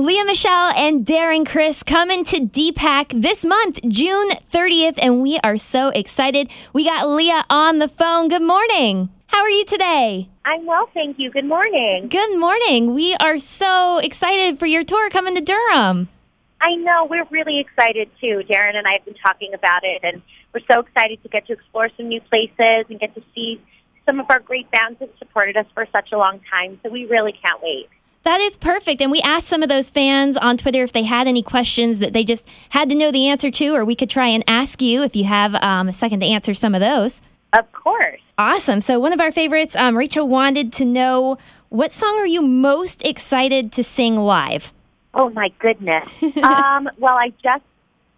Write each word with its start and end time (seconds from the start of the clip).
Lea 0.00 0.24
Michele 0.24 0.72
and 0.76 1.04
Darren 1.04 1.46
Criss 1.46 1.82
coming 1.82 2.24
to 2.24 2.40
DPAC 2.40 3.20
this 3.20 3.44
month, 3.44 3.80
June 3.86 4.30
30th, 4.50 4.94
and 4.96 5.20
we 5.20 5.38
are 5.44 5.58
so 5.58 5.88
excited. 5.90 6.50
We 6.72 6.84
got 6.84 7.06
Lea 7.06 7.42
on 7.50 7.80
the 7.80 7.88
phone. 7.88 8.28
Good 8.28 8.40
morning. 8.40 9.10
How 9.26 9.40
are 9.40 9.50
you 9.50 9.66
today? 9.66 10.30
I'm 10.46 10.64
well, 10.64 10.88
thank 10.94 11.18
you. 11.18 11.30
Good 11.30 11.44
morning. 11.44 12.08
Good 12.08 12.38
morning. 12.38 12.94
We 12.94 13.14
are 13.16 13.38
so 13.38 13.98
excited 13.98 14.58
for 14.58 14.64
your 14.64 14.84
tour 14.84 15.10
coming 15.10 15.34
to 15.34 15.42
Durham. 15.42 16.08
I 16.62 16.76
know 16.76 17.04
we're 17.04 17.26
really 17.30 17.60
excited 17.60 18.08
too. 18.22 18.42
Darren 18.48 18.76
and 18.76 18.86
I 18.86 18.92
have 18.92 19.04
been 19.04 19.16
talking 19.22 19.52
about 19.52 19.84
it, 19.84 20.00
and 20.02 20.22
we're 20.54 20.64
so 20.72 20.80
excited 20.80 21.22
to 21.24 21.28
get 21.28 21.46
to 21.48 21.52
explore 21.52 21.90
some 21.98 22.08
new 22.08 22.22
places 22.22 22.86
and 22.88 22.98
get 22.98 23.14
to 23.16 23.22
see 23.34 23.60
some 24.06 24.18
of 24.18 24.26
our 24.30 24.40
great 24.40 24.70
bands 24.70 24.98
that 25.00 25.10
supported 25.18 25.58
us 25.58 25.66
for 25.74 25.86
such 25.92 26.12
a 26.12 26.16
long 26.16 26.40
time. 26.50 26.80
So 26.82 26.88
we 26.88 27.04
really 27.04 27.32
can't 27.32 27.62
wait. 27.62 27.90
That 28.22 28.40
is 28.40 28.56
perfect. 28.58 29.00
And 29.00 29.10
we 29.10 29.20
asked 29.22 29.48
some 29.48 29.62
of 29.62 29.68
those 29.68 29.88
fans 29.88 30.36
on 30.36 30.58
Twitter 30.58 30.82
if 30.82 30.92
they 30.92 31.04
had 31.04 31.26
any 31.26 31.42
questions 31.42 32.00
that 32.00 32.12
they 32.12 32.22
just 32.22 32.46
had 32.68 32.88
to 32.90 32.94
know 32.94 33.10
the 33.10 33.28
answer 33.28 33.50
to, 33.50 33.74
or 33.74 33.84
we 33.84 33.94
could 33.94 34.10
try 34.10 34.28
and 34.28 34.44
ask 34.46 34.82
you 34.82 35.02
if 35.02 35.16
you 35.16 35.24
have 35.24 35.54
um, 35.56 35.88
a 35.88 35.92
second 35.92 36.20
to 36.20 36.26
answer 36.26 36.52
some 36.52 36.74
of 36.74 36.80
those. 36.80 37.22
Of 37.52 37.70
course. 37.72 38.20
Awesome. 38.36 38.80
So, 38.80 39.00
one 39.00 39.12
of 39.12 39.20
our 39.20 39.32
favorites, 39.32 39.74
um, 39.76 39.96
Rachel 39.96 40.28
wanted 40.28 40.72
to 40.74 40.84
know 40.84 41.38
what 41.70 41.92
song 41.92 42.18
are 42.18 42.26
you 42.26 42.42
most 42.42 43.04
excited 43.04 43.72
to 43.72 43.84
sing 43.84 44.16
live? 44.16 44.72
Oh, 45.14 45.30
my 45.30 45.50
goodness. 45.58 46.08
um, 46.22 46.88
well, 46.98 47.16
I 47.16 47.32
just, 47.42 47.64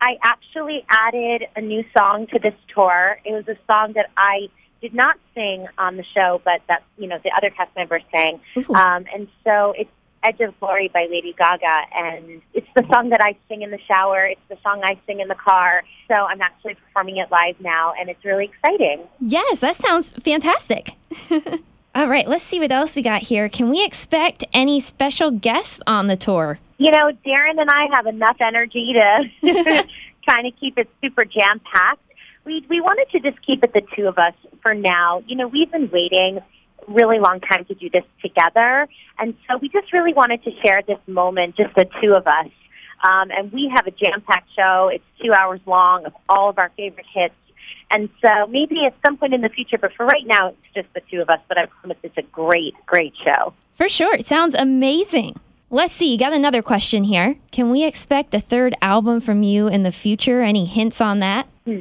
I 0.01 0.19
actually 0.23 0.85
added 0.89 1.45
a 1.57 1.61
new 1.61 1.85
song 1.97 2.27
to 2.29 2.39
this 2.39 2.55
tour. 2.75 3.19
It 3.25 3.33
was 3.33 3.49
a 3.49 3.57
song 3.71 3.95
that 3.95 4.11
I 4.17 4.49
did 4.83 4.93
not 4.93 5.17
sing 5.35 5.67
on 5.79 5.97
the 5.97 6.05
show, 6.15 6.43
but 6.45 6.61
that 6.69 6.83
you 6.99 7.07
know 7.07 7.19
the 7.23 7.31
other 7.35 7.49
cast 7.49 7.75
members 7.75 8.03
sang. 8.11 8.41
Um, 8.75 9.07
and 9.15 9.29
so 9.45 9.73
it's 9.79 9.91
Edge 10.25 10.41
of 10.41 10.59
Glory 10.61 10.91
by 10.93 11.07
Lady 11.11 11.35
Gaga, 11.39 11.83
and 11.95 12.43
it's 12.53 12.67
the 12.77 12.85
song 12.93 13.11
that 13.11 13.21
I 13.23 13.37
sing 13.49 13.63
in 13.63 13.71
the 13.71 13.79
shower. 13.87 14.27
It's 14.27 14.41
the 14.49 14.59
song 14.63 14.83
I 14.85 14.99
sing 15.07 15.21
in 15.21 15.29
the 15.29 15.35
car. 15.37 15.85
So 16.09 16.15
I'm 16.15 16.43
actually 16.43 16.75
performing 16.75 17.17
it 17.17 17.31
live 17.31 17.61
now, 17.61 17.95
and 17.99 18.11
it's 18.11 18.25
really 18.25 18.45
exciting. 18.45 19.07
Yes, 19.21 19.61
that 19.61 19.77
sounds 19.77 20.11
fantastic. 20.11 20.95
All 21.95 22.07
right, 22.07 22.27
let's 22.27 22.43
see 22.43 22.59
what 22.59 22.73
else 22.73 22.97
we 22.97 23.03
got 23.03 23.23
here. 23.23 23.49
Can 23.49 23.69
we 23.69 23.85
expect 23.85 24.45
any 24.53 24.81
special 24.81 25.31
guests 25.31 25.81
on 25.87 26.07
the 26.07 26.17
tour? 26.17 26.59
You 26.79 26.91
know, 26.91 27.13
Darren 27.25 27.61
and 27.61 27.69
I 27.71 27.87
have 27.95 28.07
enough 28.07 28.37
energy 28.41 28.95
to 28.95 29.29
trying 30.29 30.45
to 30.45 30.51
keep 30.53 30.79
it 30.79 30.89
super 31.03 31.25
jam 31.25 31.61
packed 31.61 32.03
we 32.45 32.65
we 32.69 32.81
wanted 32.81 33.11
to 33.13 33.21
just 33.21 33.45
keep 33.45 33.63
it 33.65 33.73
the 33.73 33.83
two 33.97 34.07
of 34.07 34.19
us 34.19 34.35
for 34.63 34.75
now. 34.75 35.23
You 35.27 35.37
know, 35.37 35.49
we've 35.49 35.71
been 35.71 35.91
waiting 35.91 36.39
a 36.39 36.93
really 36.93 37.19
long 37.19 37.41
time 37.41 37.65
to 37.67 37.75
do 37.75 37.89
this 37.91 38.05
together, 38.21 38.89
and 39.19 39.35
so 39.49 39.59
we 39.59 39.69
just 39.69 39.93
really 39.93 40.13
wanted 40.13 40.43
to 40.45 40.51
share 40.65 40.83
this 40.87 40.99
moment, 41.07 41.57
just 41.57 41.75
the 41.75 41.87
two 42.01 42.15
of 42.15 42.27
us. 42.27 42.51
Um, 43.05 43.31
and 43.33 43.53
we 43.53 43.71
have 43.75 43.89
a 43.89 43.91
jam-packed 43.91 44.49
show. 44.55 44.89
It's 44.93 45.05
two 45.21 45.33
hours 45.33 45.61
long 45.67 46.07
of 46.07 46.13
all 46.29 46.51
of 46.51 46.59
our 46.59 46.71
favorite 46.77 47.07
hits. 47.13 47.35
And 47.91 48.09
so 48.25 48.47
maybe 48.47 48.87
at 48.87 48.95
some 49.05 49.17
point 49.17 49.35
in 49.35 49.41
the 49.41 49.49
future, 49.49 49.77
but 49.77 49.93
for 49.95 50.07
right 50.07 50.25
now, 50.25 50.51
it's 50.51 50.75
just 50.75 50.95
the 50.95 51.01
two 51.11 51.21
of 51.21 51.29
us. 51.29 51.41
But 51.49 51.59
I 51.59 51.67
promise 51.67 51.99
it's 52.05 52.17
a 52.17 52.23
great, 52.23 52.75
great 52.87 53.13
show. 53.25 53.55
For 53.77 53.89
sure. 53.89 54.15
It 54.15 54.27
sounds 54.27 54.55
amazing. 54.55 55.39
Let's 55.69 55.95
see, 55.95 56.13
you 56.13 56.19
got 56.19 56.35
another 56.35 56.63
question 56.63 57.03
here. 57.03 57.37
Can 57.51 57.71
we 57.71 57.85
expect 57.85 58.35
a 58.35 58.41
third 58.41 58.75
album 58.83 59.23
from 59.23 59.43
you 59.43 59.69
in 59.69 59.85
the 59.85 59.91
future? 59.91 60.43
Any 60.43 60.67
hints 60.67 61.01
on 61.01 61.21
that? 61.21 61.49
Hmm. 61.65 61.81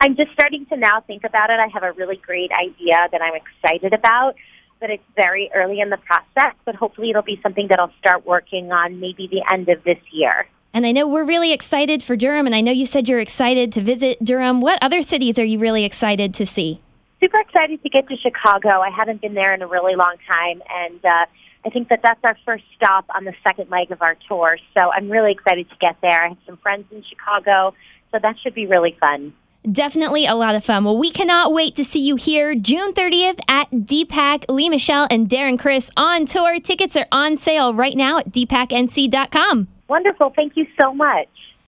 I'm 0.00 0.16
just 0.16 0.32
starting 0.32 0.64
to 0.66 0.76
now 0.76 1.00
think 1.00 1.24
about 1.24 1.50
it. 1.50 1.58
I 1.58 1.66
have 1.68 1.82
a 1.82 1.92
really 1.92 2.16
great 2.16 2.50
idea 2.52 2.96
that 3.10 3.20
I'm 3.20 3.34
excited 3.34 3.92
about, 3.92 4.36
but 4.80 4.90
it's 4.90 5.02
very 5.16 5.50
early 5.54 5.80
in 5.80 5.90
the 5.90 5.96
process. 5.96 6.54
But 6.64 6.76
hopefully, 6.76 7.10
it'll 7.10 7.22
be 7.22 7.40
something 7.42 7.66
that 7.68 7.80
I'll 7.80 7.92
start 7.98 8.24
working 8.24 8.70
on 8.70 9.00
maybe 9.00 9.26
the 9.26 9.42
end 9.52 9.68
of 9.68 9.82
this 9.82 9.98
year. 10.12 10.46
And 10.72 10.86
I 10.86 10.92
know 10.92 11.08
we're 11.08 11.24
really 11.24 11.52
excited 11.52 12.02
for 12.02 12.14
Durham, 12.14 12.46
and 12.46 12.54
I 12.54 12.60
know 12.60 12.70
you 12.70 12.86
said 12.86 13.08
you're 13.08 13.18
excited 13.18 13.72
to 13.72 13.80
visit 13.80 14.22
Durham. 14.22 14.60
What 14.60 14.78
other 14.82 15.02
cities 15.02 15.38
are 15.38 15.44
you 15.44 15.58
really 15.58 15.84
excited 15.84 16.34
to 16.34 16.46
see? 16.46 16.78
Super 17.20 17.40
excited 17.40 17.82
to 17.82 17.88
get 17.88 18.06
to 18.08 18.16
Chicago. 18.16 18.80
I 18.80 18.90
haven't 18.90 19.20
been 19.20 19.34
there 19.34 19.52
in 19.52 19.62
a 19.62 19.66
really 19.66 19.96
long 19.96 20.14
time, 20.30 20.62
and 20.70 21.04
uh, 21.04 21.26
I 21.66 21.70
think 21.70 21.88
that 21.88 22.00
that's 22.04 22.20
our 22.22 22.36
first 22.44 22.62
stop 22.76 23.06
on 23.16 23.24
the 23.24 23.34
second 23.42 23.70
leg 23.70 23.90
of 23.90 24.02
our 24.02 24.16
tour. 24.28 24.58
So 24.78 24.92
I'm 24.92 25.10
really 25.10 25.32
excited 25.32 25.68
to 25.70 25.76
get 25.80 25.96
there. 26.00 26.26
I 26.26 26.28
have 26.28 26.38
some 26.46 26.58
friends 26.58 26.84
in 26.92 27.02
Chicago, 27.02 27.74
so 28.12 28.18
that 28.22 28.36
should 28.40 28.54
be 28.54 28.66
really 28.66 28.96
fun. 29.00 29.32
Definitely 29.70 30.26
a 30.26 30.34
lot 30.34 30.54
of 30.54 30.64
fun. 30.64 30.84
Well, 30.84 30.96
we 30.96 31.10
cannot 31.10 31.52
wait 31.52 31.74
to 31.76 31.84
see 31.84 32.00
you 32.00 32.16
here 32.16 32.54
June 32.54 32.92
30th 32.92 33.40
at 33.48 33.70
DPAC. 33.70 34.44
Lea 34.48 34.68
Michele 34.68 35.06
and 35.10 35.28
Darren 35.28 35.58
Criss 35.58 35.90
on 35.96 36.26
tour. 36.26 36.60
Tickets 36.60 36.96
are 36.96 37.06
on 37.12 37.36
sale 37.36 37.74
right 37.74 37.96
now 37.96 38.18
at 38.18 38.30
dpacnc.com. 38.30 39.68
Wonderful. 39.88 40.32
Thank 40.36 40.56
you 40.56 40.66
so 40.80 40.94
much. 40.94 41.28